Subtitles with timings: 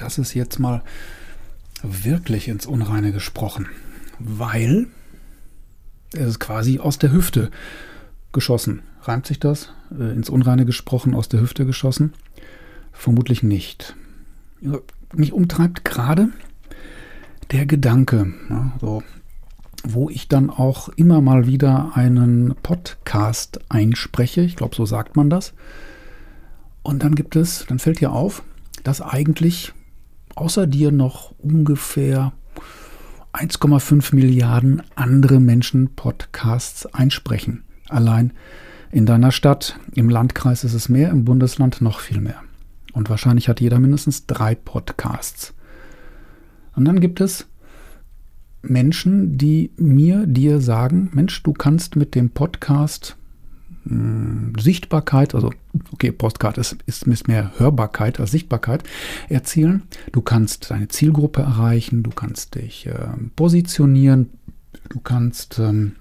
[0.00, 0.82] das ist jetzt mal
[1.82, 3.68] wirklich ins Unreine gesprochen,
[4.18, 4.88] weil
[6.12, 7.50] es ist quasi aus der Hüfte
[8.32, 8.82] geschossen.
[9.02, 9.72] Reimt sich das?
[9.96, 12.12] Äh, ins Unreine gesprochen, aus der Hüfte geschossen?
[12.92, 13.94] Vermutlich nicht.
[15.14, 16.28] Mich umtreibt gerade
[17.50, 19.02] der Gedanke, ja, so,
[19.82, 24.42] wo ich dann auch immer mal wieder einen Podcast einspreche.
[24.42, 25.54] Ich glaube, so sagt man das.
[26.82, 28.42] Und dann gibt es, dann fällt dir auf,
[28.84, 29.72] dass eigentlich
[30.40, 32.32] außer dir noch ungefähr
[33.34, 37.62] 1,5 Milliarden andere Menschen Podcasts einsprechen.
[37.90, 38.32] Allein
[38.90, 42.42] in deiner Stadt, im Landkreis ist es mehr, im Bundesland noch viel mehr.
[42.94, 45.52] Und wahrscheinlich hat jeder mindestens drei Podcasts.
[46.74, 47.46] Und dann gibt es
[48.62, 53.16] Menschen, die mir, dir sagen, Mensch, du kannst mit dem Podcast
[53.84, 55.52] mh, hm, Sichtbarkeit, also
[55.92, 58.82] okay, Postcard ist, ist, mehr Hörbarkeit als Sichtbarkeit
[59.28, 59.84] erzielen.
[60.12, 62.94] Du kannst deine Zielgruppe erreichen, du kannst dich äh,
[63.36, 64.30] positionieren,
[64.88, 65.96] du kannst ähm,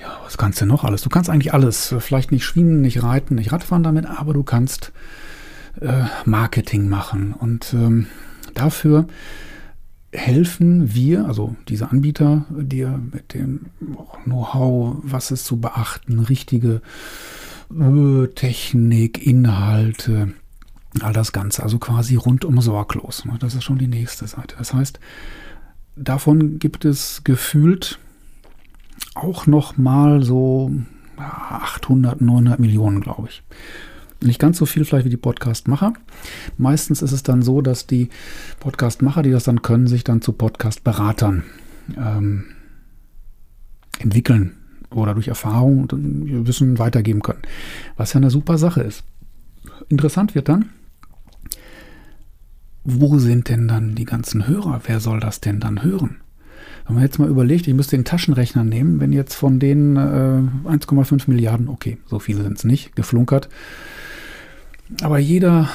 [0.00, 1.02] ja, was kannst du noch alles?
[1.02, 1.94] Du kannst eigentlich alles.
[1.98, 4.92] Vielleicht nicht schwingen, nicht reiten, nicht Radfahren damit, aber du kannst
[5.80, 7.32] äh, Marketing machen.
[7.32, 8.06] Und ähm,
[8.54, 9.06] dafür
[10.12, 13.66] helfen wir, also diese Anbieter, dir mit dem
[14.24, 16.80] Know-how, was ist zu beachten, richtige
[18.34, 20.32] Technik, Inhalte,
[21.00, 23.26] all das Ganze, also quasi rundum sorglos.
[23.26, 23.36] Ne?
[23.38, 24.56] Das ist schon die nächste Seite.
[24.56, 24.98] Das heißt,
[25.94, 27.98] davon gibt es gefühlt
[29.14, 30.72] auch noch mal so
[31.18, 33.42] 800, 900 Millionen, glaube ich.
[34.20, 35.92] Nicht ganz so viel vielleicht wie die Podcast-Macher.
[36.56, 38.08] Meistens ist es dann so, dass die
[38.58, 41.44] Podcast-Macher, die das dann können, sich dann zu Podcast-Beratern
[41.96, 42.44] ähm,
[44.00, 44.56] entwickeln
[44.90, 47.42] oder durch Erfahrung und Wissen weitergeben können.
[47.96, 49.04] Was ja eine super Sache ist.
[49.88, 50.70] Interessant wird dann,
[52.84, 54.80] wo sind denn dann die ganzen Hörer?
[54.86, 56.16] Wer soll das denn dann hören?
[56.86, 60.70] Wenn man jetzt mal überlegt, ich müsste den Taschenrechner nehmen, wenn jetzt von denen äh,
[60.70, 63.50] 1,5 Milliarden, okay, so viele sind es nicht, geflunkert,
[65.02, 65.68] aber jeder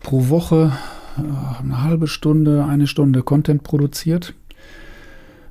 [0.00, 0.72] pro Woche
[1.18, 4.34] äh, eine halbe Stunde, eine Stunde Content produziert,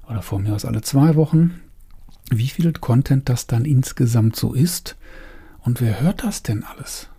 [0.08, 1.62] oder vor mir aus alle zwei Wochen,
[2.32, 4.96] wie viel Content das dann insgesamt so ist
[5.62, 7.10] und wer hört das denn alles?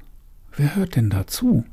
[0.56, 1.64] Wer hört denn dazu?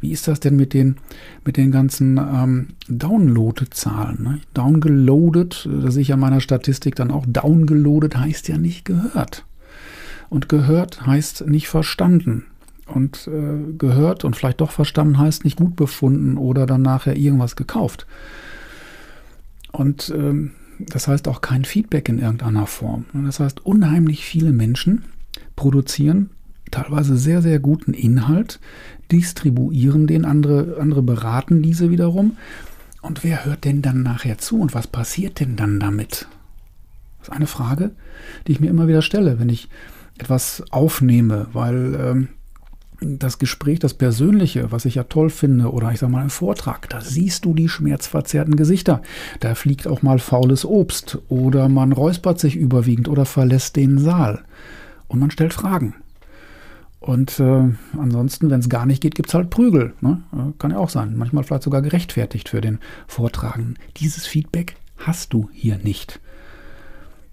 [0.00, 0.96] Wie ist das denn mit den,
[1.44, 4.22] mit den ganzen ähm, Download-Zahlen?
[4.22, 4.40] Ne?
[4.52, 9.44] Downgeloadet, da sehe ich an meiner Statistik dann auch, downgeloadet heißt ja nicht gehört.
[10.28, 12.46] Und gehört heißt nicht verstanden.
[12.94, 17.56] Und äh, gehört und vielleicht doch verstanden heißt nicht gut befunden oder dann nachher irgendwas
[17.56, 18.06] gekauft.
[19.72, 23.06] Und ähm, das heißt auch kein Feedback in irgendeiner Form.
[23.12, 25.04] Das heißt, unheimlich viele Menschen
[25.56, 26.30] produzieren
[26.72, 28.58] teilweise sehr, sehr guten Inhalt,
[29.12, 32.36] distribuieren den, andere, andere beraten diese wiederum.
[33.00, 36.26] Und wer hört denn dann nachher zu und was passiert denn dann damit?
[37.18, 37.92] Das ist eine Frage,
[38.46, 39.68] die ich mir immer wieder stelle, wenn ich
[40.18, 42.28] etwas aufnehme, weil ähm,
[43.04, 46.88] das Gespräch, das Persönliche, was ich ja toll finde, oder ich sage mal einen Vortrag,
[46.88, 49.02] da siehst du die schmerzverzerrten Gesichter.
[49.40, 54.44] Da fliegt auch mal faules Obst oder man räuspert sich überwiegend oder verlässt den Saal.
[55.08, 55.94] Und man stellt Fragen.
[57.00, 57.68] Und äh,
[57.98, 59.92] ansonsten, wenn es gar nicht geht, gibt es halt Prügel.
[60.00, 60.22] Ne?
[60.32, 61.16] Äh, kann ja auch sein.
[61.16, 63.76] Manchmal vielleicht sogar gerechtfertigt für den Vortragenden.
[63.96, 66.20] Dieses Feedback hast du hier nicht.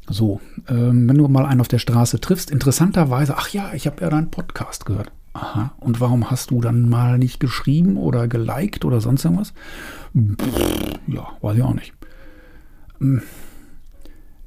[0.09, 4.02] So, ähm, wenn du mal einen auf der Straße triffst, interessanterweise, ach ja, ich habe
[4.02, 5.12] ja deinen Podcast gehört.
[5.34, 9.53] Aha, und warum hast du dann mal nicht geschrieben oder geliked oder sonst irgendwas?
[10.16, 11.94] Pff, ja, weiß ich auch nicht.
[13.00, 13.22] Hm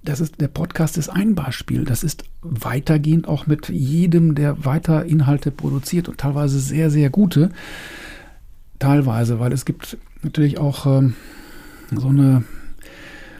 [0.05, 1.85] das ist, der Podcast ist ein Beispiel.
[1.85, 7.51] Das ist weitergehend auch mit jedem, der weiter Inhalte produziert und teilweise sehr, sehr gute.
[8.79, 11.15] Teilweise, weil es gibt natürlich auch ähm,
[11.95, 12.43] so eine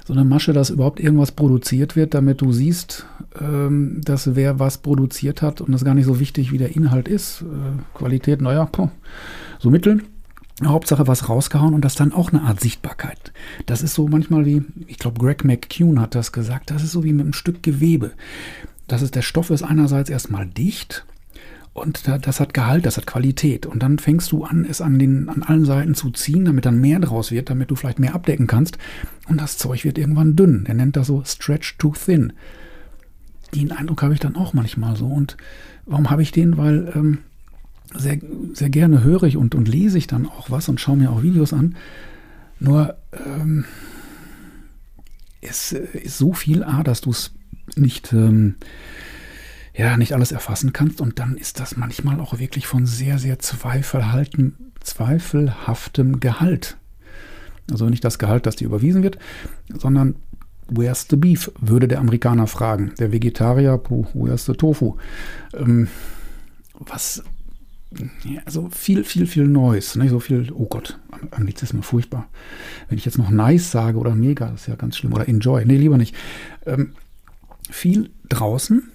[0.07, 3.07] so eine Masche, dass überhaupt irgendwas produziert wird, damit du siehst,
[3.41, 7.09] ähm, dass wer was produziert hat und das gar nicht so wichtig, wie der Inhalt
[7.09, 7.43] ist.
[7.43, 8.69] Äh, Qualität, naja,
[9.59, 10.03] so mitteln.
[10.65, 13.33] Hauptsache was rausgehauen und das dann auch eine Art Sichtbarkeit.
[13.67, 17.05] Das ist so manchmal wie, ich glaube, Greg McCune hat das gesagt, das ist so
[17.05, 18.13] wie mit einem Stück Gewebe.
[18.87, 21.05] Das ist, der Stoff ist einerseits erstmal dicht
[21.75, 23.65] und das hat Gehalt, das hat Qualität.
[23.65, 26.81] Und dann fängst du an, es an, den, an allen Seiten zu ziehen, damit dann
[26.81, 28.77] mehr draus wird, damit du vielleicht mehr abdecken kannst.
[29.27, 30.65] Und das Zeug wird irgendwann dünn.
[30.67, 32.35] Er nennt das so Stretch too thin.
[33.55, 35.07] Den Eindruck habe ich dann auch manchmal so.
[35.07, 35.39] Und
[35.87, 36.59] warum habe ich den?
[36.59, 37.19] Weil ähm,
[37.95, 38.19] sehr,
[38.53, 41.23] sehr gerne höre ich und, und lese ich dann auch was und schaue mir auch
[41.23, 41.77] Videos an.
[42.59, 43.65] Nur ähm,
[45.41, 47.33] es ist so viel A, dass du es
[47.77, 48.57] nicht, ähm,
[49.75, 51.01] ja nicht alles erfassen kannst.
[51.01, 54.55] Und dann ist das manchmal auch wirklich von sehr, sehr zweifelhaftem
[56.21, 56.77] Gehalt.
[57.71, 59.19] Also nicht das Gehalt, das dir überwiesen wird,
[59.73, 60.17] sondern
[60.69, 62.93] where's the beef, würde der Amerikaner fragen.
[62.99, 64.97] Der Vegetarier, puh, where's the tofu?
[65.55, 65.89] Ähm,
[66.75, 67.23] was,
[68.25, 69.97] ja, also viel, viel, viel Neues.
[69.97, 70.11] Nicht?
[70.11, 70.99] So viel, oh Gott,
[71.31, 72.29] Anglizismus furchtbar.
[72.89, 75.13] Wenn ich jetzt noch nice sage oder mega, das ist ja ganz schlimm.
[75.13, 76.15] Oder enjoy, nee, lieber nicht.
[76.67, 76.93] Ähm,
[77.71, 78.91] viel draußen,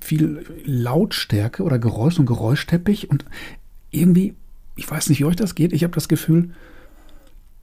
[0.00, 3.24] viel Lautstärke oder Geräusch und Geräuschteppich und
[3.90, 4.34] irgendwie,
[4.76, 6.50] ich weiß nicht, wie euch das geht, ich habe das Gefühl,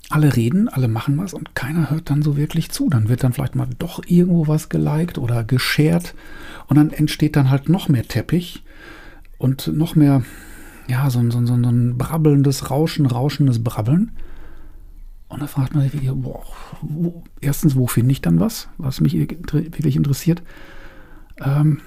[0.10, 2.90] alle reden, alle machen was und keiner hört dann so wirklich zu.
[2.90, 6.16] Dann wird dann vielleicht mal doch irgendwo was geliked oder geshared
[6.68, 8.64] und dann entsteht dann halt noch mehr Teppich
[9.38, 10.24] und noch mehr,
[10.88, 14.12] ja, so, so, so, so ein brabbelndes Rauschen, rauschendes Brabbeln.
[15.30, 16.44] Und da fragt man sich wirklich, boah,
[16.82, 20.42] wo, erstens, wo finde ich dann was, was mich wirklich interessiert?
[21.44, 21.82] Ähm,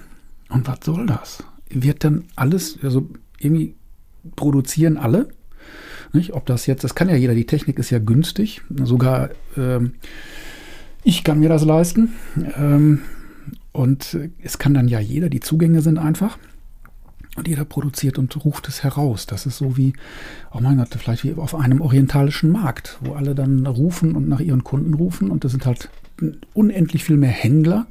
[0.51, 1.43] und was soll das?
[1.69, 3.09] Wird dann alles, also
[3.39, 3.75] irgendwie
[4.35, 5.29] produzieren alle,
[6.13, 6.33] nicht?
[6.33, 8.61] Ob das jetzt, das kann ja jeder, die Technik ist ja günstig.
[8.83, 9.93] Sogar ähm,
[11.03, 12.13] ich kann mir das leisten.
[12.57, 13.01] Ähm,
[13.71, 16.37] und es kann dann ja jeder, die Zugänge sind einfach.
[17.37, 19.25] Und jeder produziert und ruft es heraus.
[19.25, 19.93] Das ist so wie,
[20.51, 24.41] oh mein Gott, vielleicht wie auf einem orientalischen Markt, wo alle dann rufen und nach
[24.41, 25.31] ihren Kunden rufen.
[25.31, 25.89] Und das sind halt
[26.53, 27.87] unendlich viel mehr Händler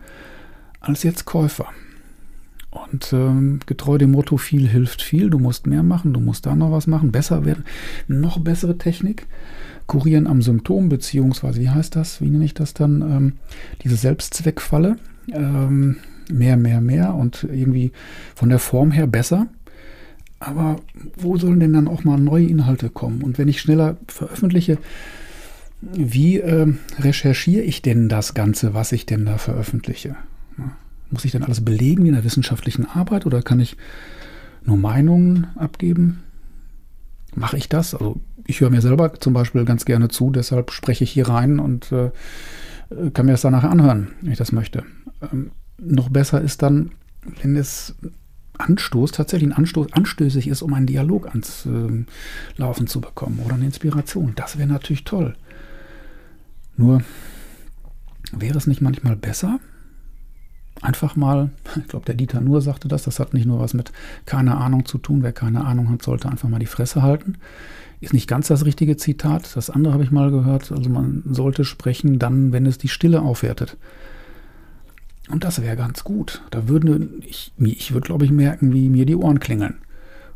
[0.81, 1.69] als jetzt Käufer.
[2.71, 6.55] Und ähm, getreu dem Motto, viel hilft viel, du musst mehr machen, du musst da
[6.55, 7.65] noch was machen, besser werden,
[8.07, 9.27] noch bessere Technik,
[9.89, 13.33] kurieren am Symptom, beziehungsweise, wie heißt das, wie nenne ich das dann, ähm,
[13.83, 14.97] diese Selbstzweckfalle,
[15.33, 15.97] ähm,
[16.31, 17.91] mehr, mehr, mehr und irgendwie
[18.37, 19.49] von der Form her besser.
[20.39, 20.77] Aber
[21.17, 23.23] wo sollen denn dann auch mal neue Inhalte kommen?
[23.23, 24.79] Und wenn ich schneller veröffentliche,
[25.83, 30.15] wie äh, recherchiere ich denn das Ganze, was ich denn da veröffentliche?
[31.11, 33.77] Muss ich dann alles belegen in der wissenschaftlichen Arbeit oder kann ich
[34.65, 36.23] nur Meinungen abgeben?
[37.35, 37.95] Mache ich das?
[37.95, 41.59] Also ich höre mir selber zum Beispiel ganz gerne zu, deshalb spreche ich hier rein
[41.59, 42.11] und äh,
[43.12, 44.85] kann mir das dann nachher anhören, wenn ich das möchte.
[45.33, 46.91] Ähm, noch besser ist dann,
[47.43, 47.95] wenn es
[48.59, 52.05] Anstoß, tatsächlich ein Anstoß, anstößig ist, um einen Dialog ans äh,
[52.57, 54.33] Laufen zu bekommen oder eine Inspiration.
[54.37, 55.35] Das wäre natürlich toll.
[56.77, 57.03] Nur
[58.33, 59.61] wäre es nicht manchmal besser,
[60.81, 63.93] einfach mal, ich glaube, der Dieter Nur sagte das, das hat nicht nur was mit
[64.27, 65.23] keine Ahnung zu tun.
[65.23, 67.35] Wer keine Ahnung hat, sollte einfach mal die Fresse halten.
[68.00, 69.55] Ist nicht ganz das richtige Zitat.
[69.56, 70.73] Das andere habe ich mal gehört.
[70.73, 73.77] Also man sollte sprechen dann, wenn es die Stille aufwertet.
[75.31, 76.43] Und das wäre ganz gut.
[76.50, 79.76] Da würde ich, ich würde, glaube ich, merken, wie mir die Ohren klingeln.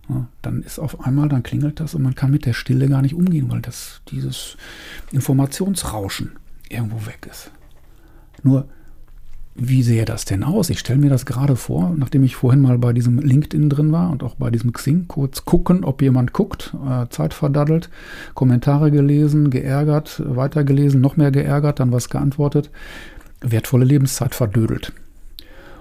[0.08, 3.00] Ja, dann ist auf einmal, dann klingelt das und man kann mit der Stille gar
[3.00, 4.58] nicht umgehen, weil das dieses
[5.12, 6.32] Informationsrauschen
[6.68, 7.50] irgendwo weg ist.
[8.42, 8.68] Nur
[9.56, 10.68] wie sähe das denn aus?
[10.70, 14.10] Ich stelle mir das gerade vor, nachdem ich vorhin mal bei diesem LinkedIn drin war
[14.10, 17.88] und auch bei diesem Xing, kurz gucken, ob jemand guckt, äh, Zeit verdaddelt,
[18.34, 22.70] Kommentare gelesen, geärgert, weitergelesen, noch mehr geärgert, dann was geantwortet,
[23.40, 24.92] wertvolle Lebenszeit verdödelt.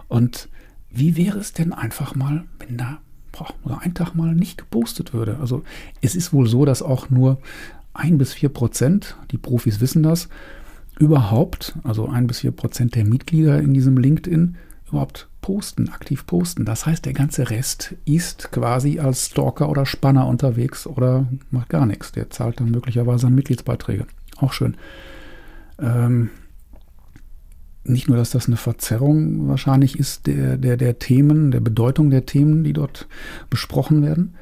[0.08, 0.50] Und
[0.92, 3.00] wie wäre es denn einfach mal, wenn da
[3.32, 5.38] boah, ein Tag mal nicht gepostet würde?
[5.42, 5.64] Also
[6.02, 7.40] es ist wohl so, dass auch nur
[7.96, 10.30] ein bis vier Prozent, die Profis wissen das,
[11.00, 14.56] überhaupt, also ein bis vier Prozent der Mitglieder in diesem LinkedIn,
[14.88, 16.66] überhaupt posten, aktiv posten.
[16.66, 21.86] Das heißt, der ganze Rest ist quasi als Stalker oder Spanner unterwegs oder macht gar
[21.86, 22.12] nichts.
[22.12, 24.06] Der zahlt dann möglicherweise an Mitgliedsbeiträge.
[24.38, 24.78] Auch schön.
[25.80, 26.30] Ähm,
[27.84, 32.26] nicht nur, dass das eine Verzerrung wahrscheinlich ist der, der, der Themen, der Bedeutung der
[32.26, 33.08] Themen, die dort
[33.50, 34.36] besprochen werden,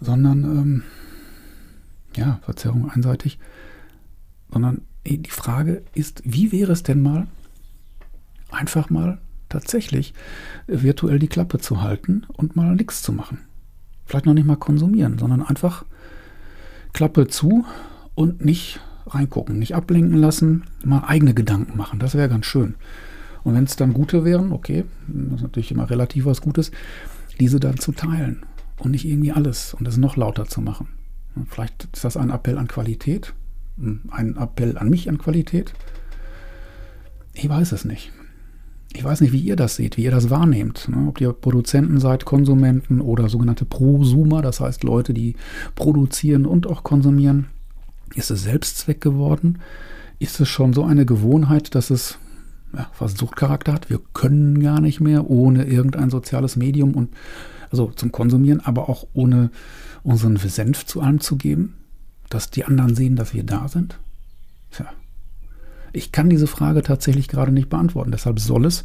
[0.00, 0.82] sondern, ähm,
[2.16, 3.38] ja, Verzerrung einseitig,
[4.50, 7.26] sondern die Frage ist, wie wäre es denn mal,
[8.50, 10.14] einfach mal tatsächlich
[10.66, 13.38] virtuell die Klappe zu halten und mal nichts zu machen.
[14.06, 15.84] Vielleicht noch nicht mal konsumieren, sondern einfach
[16.92, 17.64] Klappe zu
[18.14, 21.98] und nicht reingucken, nicht ablenken lassen, mal eigene Gedanken machen.
[21.98, 22.74] Das wäre ganz schön.
[23.42, 26.70] Und wenn es dann gute wären, okay, das ist natürlich immer relativ was Gutes,
[27.38, 28.44] diese dann zu teilen
[28.78, 30.88] und nicht irgendwie alles und es noch lauter zu machen.
[31.48, 33.34] Vielleicht ist das ein Appell an Qualität,
[34.10, 35.72] ein Appell an mich an Qualität?
[37.34, 38.12] Ich weiß es nicht.
[38.92, 40.88] Ich weiß nicht, wie ihr das seht, wie ihr das wahrnehmt.
[40.88, 41.06] Ne?
[41.08, 45.36] Ob ihr Produzenten seid, Konsumenten oder sogenannte Prosumer, das heißt Leute, die
[45.76, 47.46] produzieren und auch konsumieren.
[48.14, 49.58] Ist es Selbstzweck geworden?
[50.18, 52.18] Ist es schon so eine Gewohnheit, dass es
[52.76, 53.90] ja, fast Suchtcharakter hat?
[53.90, 57.10] Wir können gar nicht mehr ohne irgendein soziales Medium und
[57.70, 59.50] also zum Konsumieren, aber auch ohne
[60.02, 61.74] unseren Senf zu allem zu geben
[62.30, 63.98] dass die anderen sehen, dass wir da sind?
[64.70, 64.86] Tja.
[65.92, 68.12] Ich kann diese Frage tatsächlich gerade nicht beantworten.
[68.12, 68.84] Deshalb soll es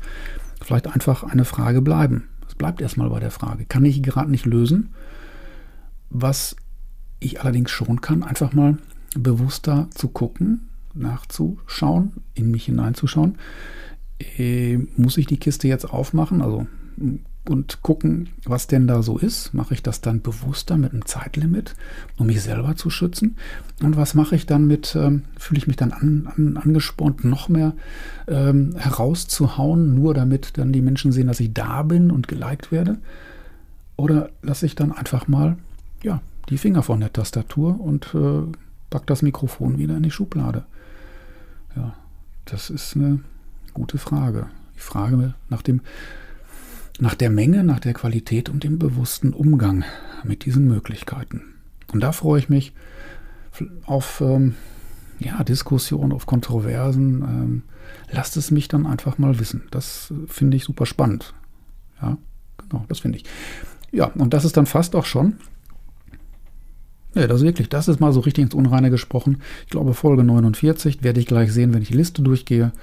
[0.62, 2.30] vielleicht einfach eine Frage bleiben.
[2.48, 3.66] Es bleibt erstmal bei der Frage.
[3.66, 4.90] Kann ich gerade nicht lösen.
[6.10, 6.56] Was
[7.20, 8.78] ich allerdings schon kann, einfach mal
[9.16, 13.38] bewusster zu gucken, nachzuschauen, in mich hineinzuschauen.
[14.38, 16.42] Äh, muss ich die Kiste jetzt aufmachen?
[16.42, 16.68] Also
[17.50, 19.54] und gucken, was denn da so ist.
[19.54, 21.76] Mache ich das dann bewusster mit einem Zeitlimit,
[22.18, 23.38] um mich selber zu schützen?
[23.82, 27.50] Und was mache ich dann mit, ähm, fühle ich mich dann an, an, angespornt, noch
[27.50, 27.74] mehr
[28.28, 32.98] ähm, herauszuhauen, nur damit dann die Menschen sehen, dass ich da bin und geliked werde?
[33.98, 35.58] Oder lasse ich dann einfach mal
[36.04, 38.44] ja, die Finger von der Tastatur und äh,
[38.90, 40.66] pack das Mikrofon wieder in die Schublade?
[41.76, 41.94] Ja,
[42.46, 43.20] das ist eine
[43.74, 44.48] gute Frage.
[44.76, 45.82] Die Frage nach dem
[47.00, 49.84] nach der Menge, nach der Qualität und dem bewussten Umgang
[50.24, 51.56] mit diesen Möglichkeiten.
[51.92, 52.74] Und da freue ich mich
[53.86, 54.56] auf ähm,
[55.20, 57.22] ja, Diskussionen, auf Kontroversen.
[57.22, 57.64] Ähm,
[58.12, 59.64] lasst es mich dann einfach mal wissen.
[59.72, 61.34] Das finde ich super spannend.
[62.02, 62.18] Ja,
[62.58, 63.26] genau, das finde ich.
[63.92, 65.36] Ja, und das ist dann fast auch schon.
[67.14, 69.42] Ja, das ist wirklich, das ist mal so richtig ins Unreine gesprochen.
[69.66, 72.74] Ich glaube, Folge 49 werde ich gleich sehen, wenn ich die Liste durchgehe,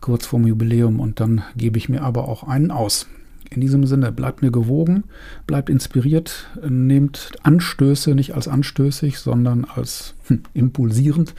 [0.00, 0.98] kurz vorm Jubiläum.
[0.98, 3.06] Und dann gebe ich mir aber auch einen aus.
[3.48, 5.04] In diesem Sinne, bleibt mir gewogen,
[5.46, 11.34] bleibt inspiriert, nehmt Anstöße nicht als anstößig, sondern als hm, impulsierend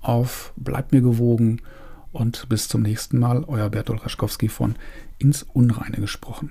[0.00, 1.60] auf, bleibt mir gewogen
[2.12, 4.76] und bis zum nächsten Mal, euer Bertolt Raschkowski von
[5.18, 6.50] Ins Unreine gesprochen.